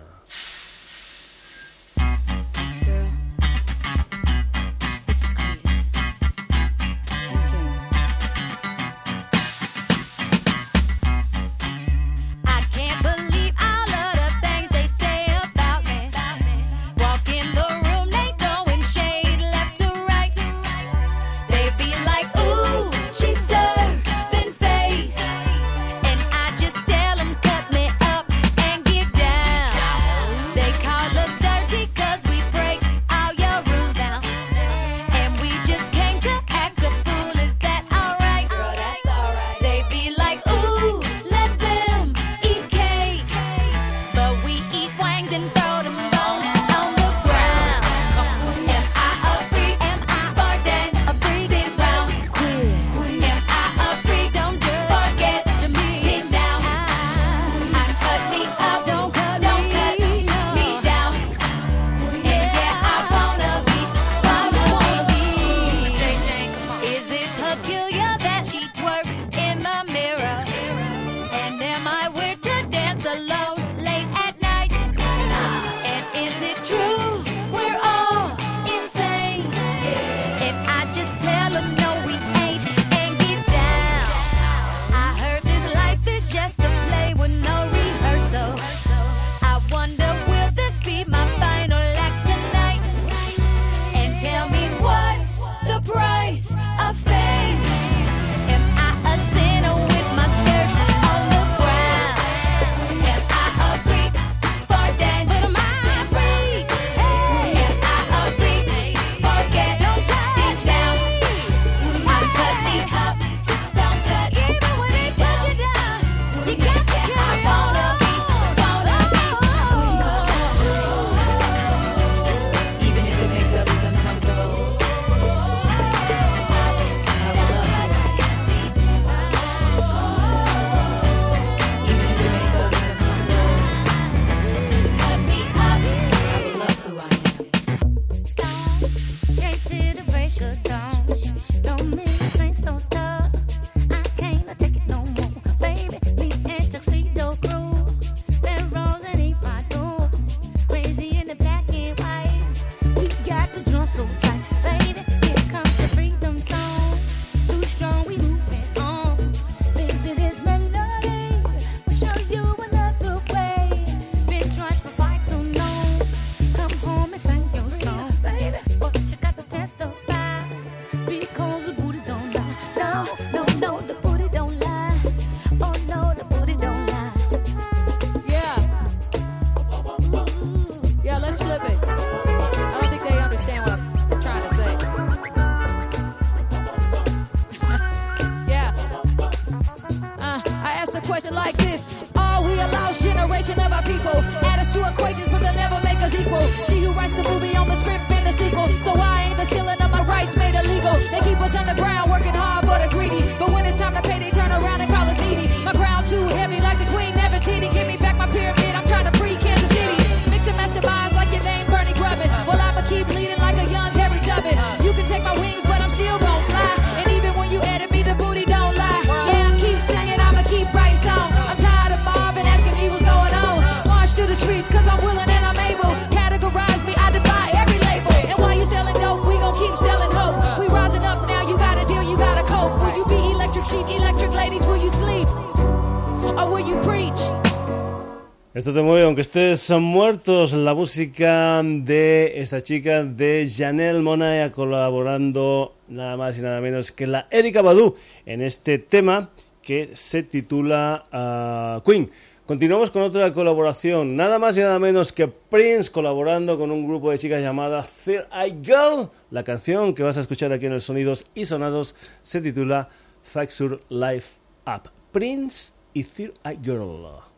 Música 240.90 241.62
de 241.62 242.32
esta 242.40 242.64
chica 242.64 243.04
de 243.04 243.48
Janelle 243.48 244.00
Monae 244.00 244.50
colaborando 244.50 245.76
nada 245.86 246.16
más 246.16 246.36
y 246.36 246.42
nada 246.42 246.60
menos 246.60 246.90
que 246.90 247.06
la 247.06 247.28
Erika 247.30 247.62
Badu 247.62 247.94
en 248.26 248.42
este 248.42 248.80
tema 248.80 249.30
que 249.62 249.90
se 249.94 250.24
titula 250.24 251.04
ah, 251.12 251.80
Queen. 251.86 252.10
Continuamos 252.44 252.90
con 252.90 253.02
otra 253.02 253.32
colaboración, 253.32 254.16
nada 254.16 254.40
más 254.40 254.58
y 254.58 254.62
nada 254.62 254.80
menos 254.80 255.12
que 255.12 255.28
Prince 255.28 255.92
colaborando 255.92 256.58
con 256.58 256.72
un 256.72 256.84
grupo 256.88 257.12
de 257.12 257.18
chicas 257.18 257.40
llamada 257.40 257.86
Third 258.04 258.26
Eye 258.32 258.58
Girl. 258.60 259.10
La 259.30 259.44
canción 259.44 259.94
que 259.94 260.02
vas 260.02 260.16
a 260.16 260.20
escuchar 260.20 260.52
aquí 260.52 260.66
en 260.66 260.72
el 260.72 260.80
Sonidos 260.80 261.24
y 261.36 261.44
Sonados 261.44 261.94
se 262.20 262.40
titula 262.40 262.88
Facture 263.22 263.78
Life 263.90 264.40
Up. 264.66 264.90
Prince 265.12 265.72
y 265.94 266.02
Third 266.02 266.34
Eye 266.44 266.58
Girl. 266.60 267.30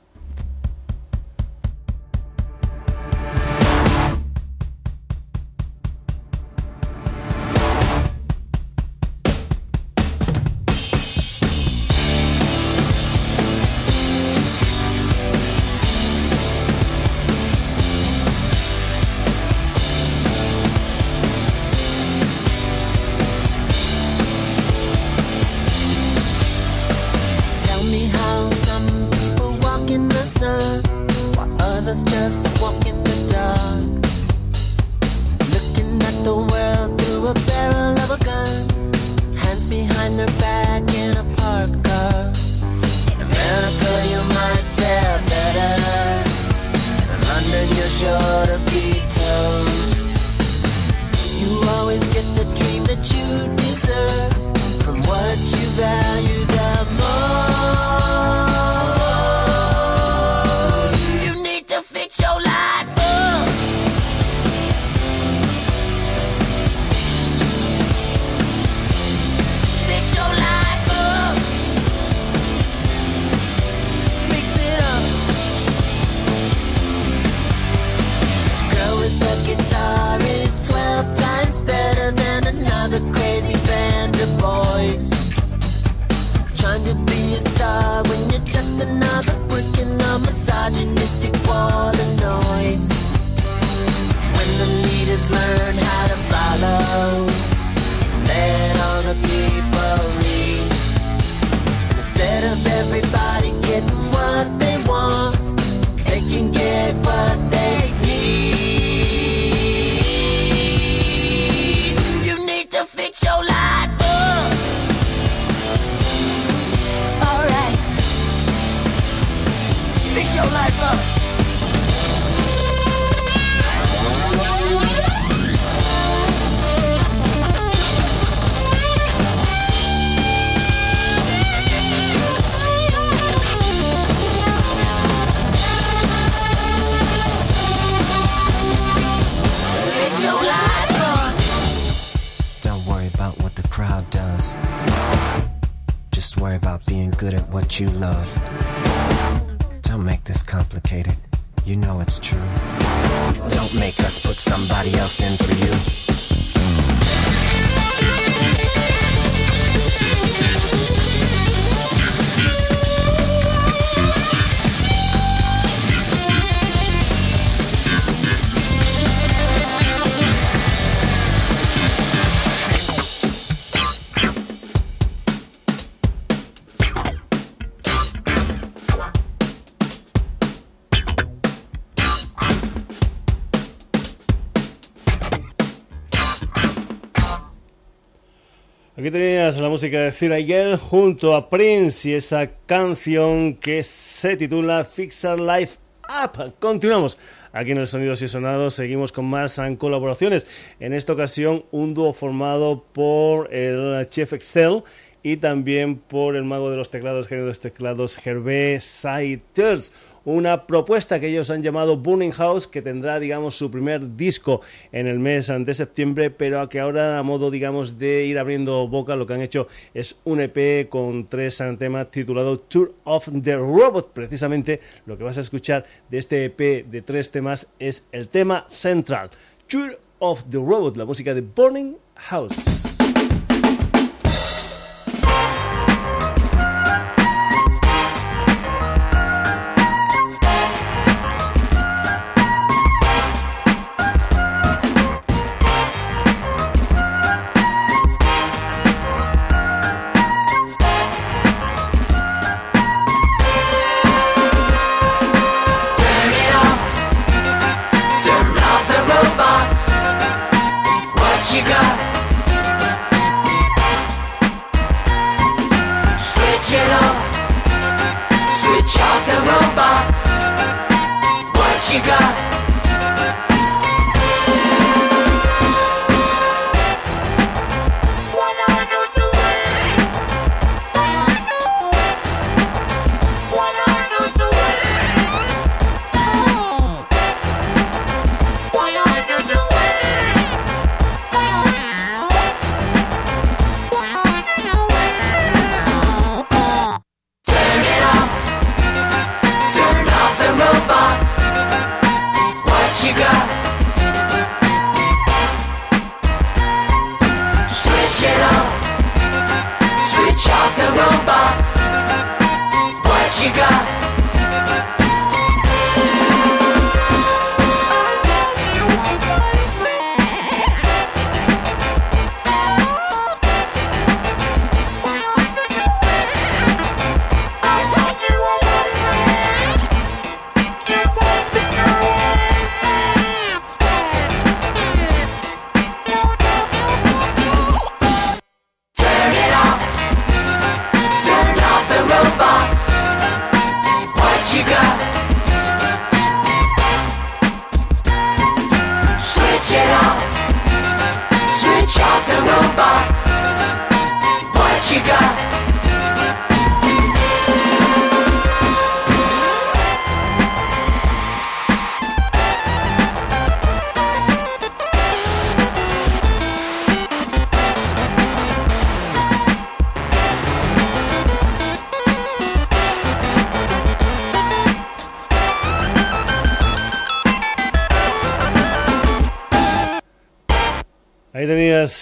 Tenías 189.93 190.01
la 190.01 190.01
música 190.01 190.01
de 190.01 190.13
Cira 190.13 190.37
Girl 190.39 190.77
junto 190.79 191.35
a 191.35 191.51
Prince 191.51 192.09
y 192.09 192.15
esa 192.15 192.51
canción 192.67 193.55
que 193.55 193.83
se 193.83 194.37
titula 194.37 194.85
Fixer 194.85 195.39
Life 195.39 195.79
Up. 196.25 196.55
Continuamos 196.59 197.19
aquí 197.53 197.73
en 197.73 197.79
el 197.79 197.87
Sonidos 197.87 198.23
y 198.23 198.29
Sonados, 198.29 198.75
seguimos 198.75 199.13
con 199.13 199.27
más 199.27 199.61
colaboraciones. 199.79 200.47
En 200.81 200.95
esta 200.95 201.13
ocasión, 201.13 201.65
un 201.73 201.95
dúo 201.95 202.13
formado 202.13 202.85
por 202.93 203.53
el 203.53 204.09
Chef 204.09 204.33
Excel 204.33 204.83
y 205.23 205.37
también 205.37 205.97
por 205.97 206.37
el 206.37 206.45
mago 206.45 206.71
de 206.71 206.77
los 206.77 206.91
teclados, 206.91 207.29
genio 207.29 207.45
de 207.45 207.51
los 207.51 207.61
teclados, 207.61 208.19
Hervé 208.27 208.81
Saiters 208.81 209.93
una 210.25 210.67
propuesta 210.67 211.21
que 211.21 211.29
ellos 211.29 211.51
han 211.51 211.63
llamado 211.63 211.97
Burning 211.97 212.31
House, 212.33 212.67
que 212.67 212.83
tendrá, 212.83 213.19
digamos, 213.21 213.57
su 213.57 213.71
primer 213.71 214.17
disco 214.17 214.61
en 214.93 215.09
el 215.09 215.19
mes 215.19 215.53
de 215.59 215.75
septiembre, 215.75 216.31
pero 216.31 216.69
que 216.69 216.81
ahora, 216.81 217.19
a 217.19 217.23
modo, 217.23 217.51
digamos, 217.51 217.99
de 217.99 218.25
ir 218.25 218.39
abriendo 218.39 218.87
boca, 218.89 219.17
lo 219.17 219.27
que 219.27 219.35
han 219.35 219.43
hecho 219.43 219.67
es 219.95 220.17
un 220.25 220.41
EP 220.41 220.89
con 220.89 221.27
tres 221.27 221.63
temas 221.79 222.11
titulado 222.11 222.59
Tour 222.59 222.93
of 223.05 223.29
the 223.43 223.57
Robot. 223.57 224.13
Precisamente 224.13 224.81
lo 225.07 225.17
que 225.17 225.25
vas 225.25 225.39
a 225.39 225.41
escuchar 225.43 225.85
de 226.11 226.19
este 226.19 226.45
EP 226.45 226.87
de 226.87 227.03
tres 227.03 227.31
temas 227.31 227.69
es 227.79 228.07
el 228.13 228.29
tema 228.29 228.67
central, 228.69 229.31
Tour 229.67 229.99
of 230.19 230.45
the 230.51 230.59
Robot, 230.59 230.97
la 230.97 231.05
música 231.05 231.35
de 231.35 231.41
Burning 231.41 231.97
House. 232.15 232.92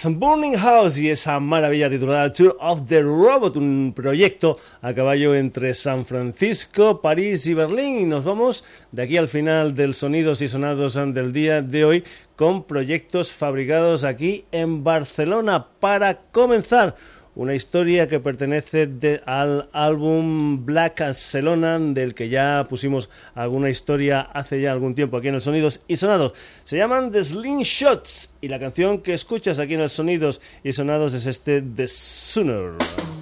Burning 0.09 0.55
House 0.55 0.97
y 0.97 1.09
esa 1.09 1.39
maravilla 1.39 1.89
titulada 1.89 2.33
Tour 2.33 2.57
of 2.59 2.87
the 2.87 3.01
Robot, 3.01 3.57
un 3.57 3.93
proyecto 3.95 4.57
a 4.81 4.93
caballo 4.93 5.35
entre 5.35 5.73
San 5.73 6.05
Francisco, 6.05 7.01
París 7.01 7.45
y 7.45 7.53
Berlín. 7.53 7.99
Y 7.99 8.03
nos 8.05 8.25
vamos 8.25 8.63
de 8.91 9.03
aquí 9.03 9.17
al 9.17 9.27
final 9.27 9.75
del 9.75 9.93
Sonidos 9.93 10.41
y 10.41 10.47
Sonados 10.47 10.95
del 10.95 11.31
día 11.33 11.61
de 11.61 11.85
hoy 11.85 12.03
con 12.35 12.63
proyectos 12.63 13.33
fabricados 13.33 14.03
aquí 14.03 14.45
en 14.51 14.83
Barcelona. 14.83 15.67
Para 15.79 16.17
comenzar, 16.31 16.95
una 17.35 17.55
historia 17.55 18.07
que 18.07 18.19
pertenece 18.19 18.89
al 19.25 19.69
álbum 19.71 20.65
Black 20.65 20.99
Barcelona, 20.99 21.79
del 21.79 22.13
que 22.13 22.29
ya 22.29 22.65
pusimos 22.69 23.09
alguna 23.35 23.69
historia 23.69 24.21
hace 24.21 24.61
ya 24.61 24.71
algún 24.71 24.95
tiempo 24.95 25.17
aquí 25.17 25.29
en 25.29 25.35
el 25.35 25.41
Sonidos 25.41 25.81
y 25.87 25.97
Sonados. 25.97 26.33
Se 26.63 26.77
llaman 26.77 27.11
The 27.11 27.21
Shots 27.21 28.31
y 28.41 28.47
la 28.47 28.59
canción 28.59 29.01
que 29.01 29.13
escuchas 29.13 29.59
aquí 29.59 29.75
en 29.75 29.81
el 29.81 29.89
Sonidos 29.89 30.41
y 30.63 30.71
Sonados 30.71 31.13
es 31.13 31.25
este 31.25 31.61
The 31.61 31.87
Sooner. 31.87 33.20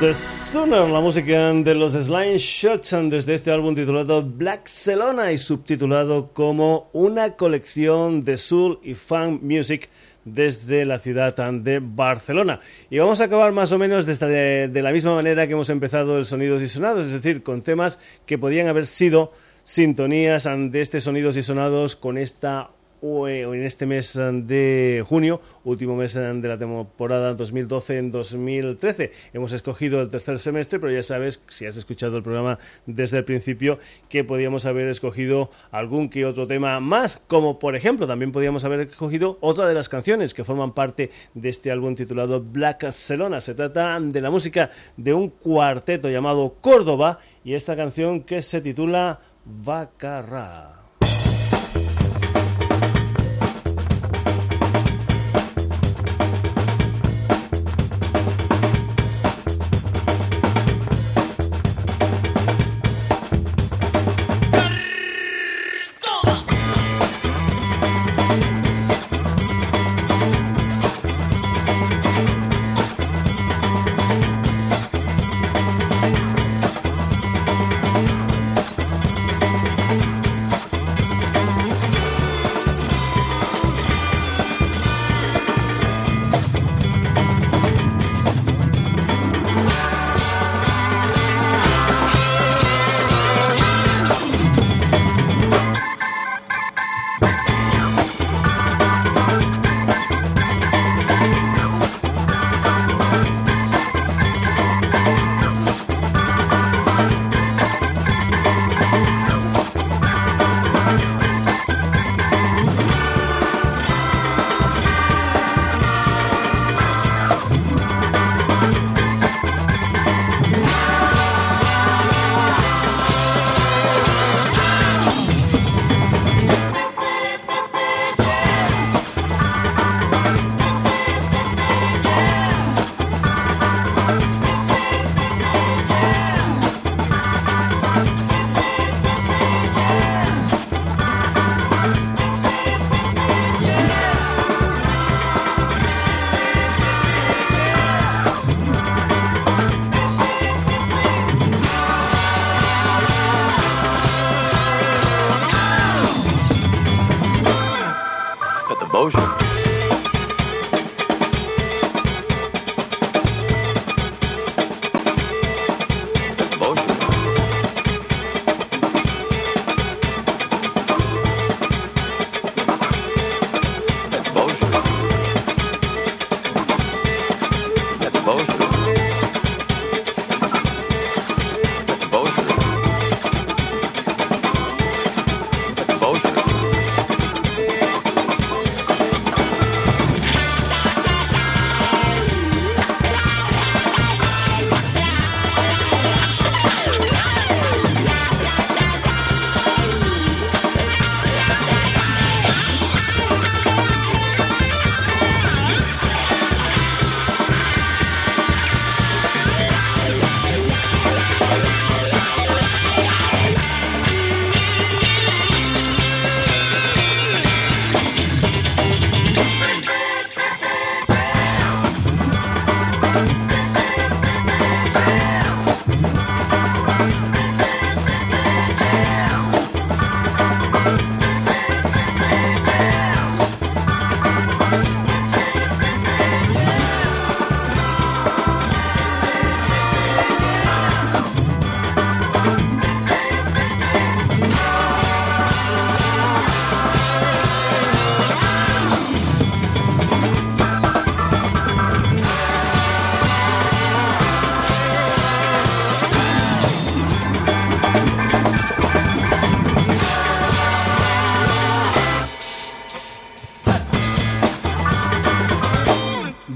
La 0.00 1.00
música 1.00 1.52
de 1.52 1.74
los 1.74 1.92
Slime 1.92 2.38
Shots 2.38 2.96
desde 3.10 3.34
este 3.34 3.50
álbum 3.50 3.74
titulado 3.74 4.22
Black 4.22 4.66
Celona 4.66 5.30
y 5.30 5.36
subtitulado 5.36 6.30
como 6.32 6.88
una 6.94 7.36
colección 7.36 8.24
de 8.24 8.38
soul 8.38 8.78
y 8.82 8.94
funk 8.94 9.42
music 9.42 9.90
desde 10.24 10.86
la 10.86 10.98
ciudad 10.98 11.34
de 11.52 11.80
Barcelona. 11.82 12.60
Y 12.88 12.98
vamos 12.98 13.20
a 13.20 13.24
acabar 13.24 13.52
más 13.52 13.72
o 13.72 13.78
menos 13.78 14.06
de, 14.06 14.68
de 14.72 14.82
la 14.82 14.90
misma 14.90 15.16
manera 15.16 15.46
que 15.46 15.52
hemos 15.52 15.68
empezado 15.68 16.16
el 16.16 16.24
Sonidos 16.24 16.62
y 16.62 16.68
Sonados, 16.68 17.06
es 17.06 17.12
decir, 17.12 17.42
con 17.42 17.60
temas 17.60 17.98
que 18.24 18.38
podían 18.38 18.68
haber 18.68 18.86
sido 18.86 19.32
sintonías 19.64 20.44
de 20.44 20.80
este 20.80 21.00
Sonidos 21.00 21.36
y 21.36 21.42
Sonados 21.42 21.94
con 21.94 22.16
esta 22.16 22.70
eh, 23.02 23.42
en 23.42 23.62
este 23.62 23.86
mes 23.86 24.16
eh, 24.16 24.30
de 24.32 25.04
junio, 25.08 25.40
último 25.64 25.96
mes 25.96 26.16
eh, 26.16 26.20
de 26.20 26.48
la 26.48 26.58
temporada 26.58 27.36
2012-2013. 27.36 29.10
Hemos 29.32 29.52
escogido 29.52 30.00
el 30.02 30.08
tercer 30.08 30.38
semestre, 30.38 30.78
pero 30.78 30.92
ya 30.92 31.02
sabes, 31.02 31.42
si 31.48 31.66
has 31.66 31.76
escuchado 31.76 32.16
el 32.16 32.22
programa 32.22 32.58
desde 32.86 33.18
el 33.18 33.24
principio, 33.24 33.78
que 34.08 34.24
podíamos 34.24 34.66
haber 34.66 34.88
escogido 34.88 35.50
algún 35.70 36.08
que 36.08 36.26
otro 36.26 36.46
tema 36.46 36.80
más, 36.80 37.20
como 37.26 37.58
por 37.58 37.76
ejemplo, 37.76 38.06
también 38.06 38.32
podíamos 38.32 38.64
haber 38.64 38.80
escogido 38.80 39.38
otra 39.40 39.66
de 39.66 39.74
las 39.74 39.88
canciones 39.88 40.34
que 40.34 40.44
forman 40.44 40.72
parte 40.72 41.10
de 41.34 41.48
este 41.48 41.70
álbum 41.70 41.94
titulado 41.94 42.40
Black 42.40 42.84
Barcelona. 42.84 43.40
Se 43.40 43.54
trata 43.54 43.98
de 44.00 44.20
la 44.20 44.30
música 44.30 44.70
de 44.96 45.14
un 45.14 45.28
cuarteto 45.28 46.10
llamado 46.10 46.56
Córdoba 46.60 47.18
y 47.44 47.54
esta 47.54 47.76
canción 47.76 48.20
que 48.22 48.42
se 48.42 48.60
titula 48.60 49.20
Vacarra. 49.44 50.79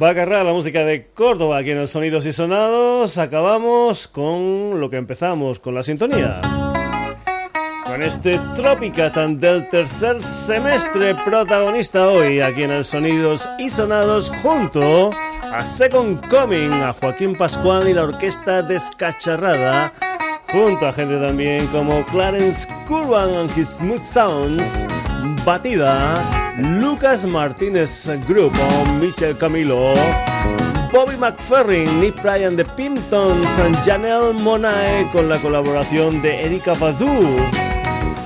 Va 0.04 0.08
a 0.08 0.10
agarrar 0.10 0.44
la 0.44 0.52
música 0.52 0.84
de 0.84 1.06
Córdoba 1.14 1.56
aquí 1.56 1.70
en 1.70 1.78
el 1.78 1.88
Sonidos 1.88 2.26
y 2.26 2.32
Sonados. 2.34 3.16
Acabamos 3.16 4.06
con 4.06 4.78
lo 4.78 4.90
que 4.90 4.98
empezamos, 4.98 5.58
con 5.58 5.74
la 5.74 5.82
sintonía. 5.82 6.42
Con 7.86 8.02
este 8.02 8.38
Tropicat 8.54 9.16
del 9.16 9.66
tercer 9.70 10.20
semestre 10.20 11.14
protagonista 11.24 12.06
hoy 12.08 12.42
aquí 12.42 12.64
en 12.64 12.72
el 12.72 12.84
Sonidos 12.84 13.48
y 13.58 13.70
Sonados 13.70 14.30
junto 14.42 15.10
a 15.42 15.64
Second 15.64 16.28
Coming, 16.28 16.70
a 16.70 16.92
Joaquín 16.92 17.34
Pascual 17.34 17.88
y 17.88 17.94
la 17.94 18.02
orquesta 18.02 18.60
descacharrada 18.60 19.90
junto 20.52 20.86
a 20.86 20.92
gente 20.92 21.18
también 21.18 21.66
como 21.68 22.04
Clarence 22.06 22.68
Curran 22.86 23.34
and 23.34 23.58
his 23.58 23.68
Smooth 23.68 24.02
Sounds, 24.02 24.86
Batida, 25.44 26.14
Lucas 26.58 27.24
Martínez 27.26 28.06
Group 28.28 28.52
Michel 29.00 29.36
Camilo, 29.36 29.94
Bobby 30.92 31.16
McFerrin, 31.16 32.00
Nick 32.00 32.22
Bryan 32.22 32.56
de 32.56 32.64
Pimptons, 32.64 33.46
Janelle 33.84 34.32
Monae 34.34 35.08
con 35.12 35.28
la 35.28 35.38
colaboración 35.38 36.20
de 36.22 36.44
Erika 36.44 36.74
Badu, 36.74 37.38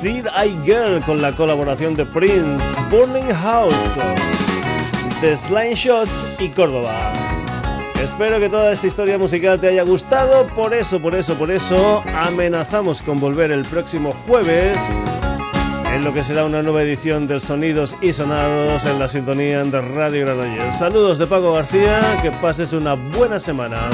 Feed 0.03 0.26
Eye 0.36 0.57
Girl 0.64 1.01
con 1.03 1.22
la 1.22 1.32
colaboración 1.32 1.94
de 1.94 2.05
Prince, 2.05 2.64
Burning 2.90 3.32
House, 3.32 3.76
The 5.20 5.36
Slime 5.36 5.74
Shots 5.74 6.26
y 6.38 6.49
Córdoba. 6.49 7.12
Espero 8.03 8.40
que 8.40 8.49
toda 8.49 8.72
esta 8.72 8.86
historia 8.86 9.18
musical 9.18 9.61
te 9.61 9.68
haya 9.68 9.82
gustado, 9.82 10.46
por 10.49 10.74
eso, 10.74 11.01
por 11.01 11.14
eso, 11.14 11.34
por 11.34 11.51
eso 11.51 12.03
amenazamos 12.14 13.03
con 13.03 13.20
volver 13.20 13.51
el 13.51 13.64
próximo 13.64 14.12
jueves 14.26 14.78
en 15.93 16.05
lo 16.05 16.12
que 16.12 16.22
será 16.22 16.45
una 16.45 16.62
nueva 16.62 16.82
edición 16.82 17.26
del 17.26 17.41
Sonidos 17.41 17.97
y 18.01 18.12
Sonados 18.12 18.84
en 18.84 18.99
la 18.99 19.09
sintonía 19.09 19.62
de 19.64 19.80
Radio 19.80 20.26
Granollers. 20.26 20.78
Saludos 20.78 21.18
de 21.18 21.26
Paco 21.26 21.53
García, 21.53 22.01
que 22.22 22.30
pases 22.30 22.72
una 22.72 22.95
buena 22.95 23.39
semana. 23.39 23.91